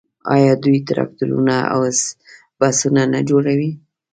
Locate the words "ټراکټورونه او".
0.87-1.79